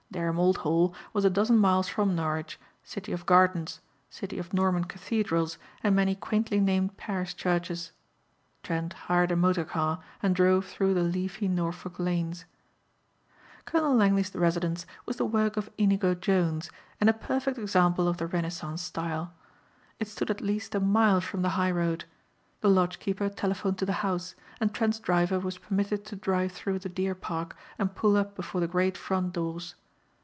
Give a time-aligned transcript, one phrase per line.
[0.11, 4.83] Dereham Old Hall was a dozen miles from Norwich, city of gardens, city of Norman
[4.83, 7.93] cathedrals and many quaintly named parish churches.
[8.61, 12.43] Trent hired a motor car and drove through the leafy Norfolk lanes.
[13.63, 18.27] Colonel Langley's residence was the work of Inigo Jones and a perfect example of the
[18.27, 19.31] Renaissance style.
[19.97, 22.03] It stood at least a mile from the high road.
[22.59, 26.79] The lodge keeper telephoned to the house and Trent's driver was permitted to drive through
[26.79, 29.75] the deer park and pull up before the great front doors.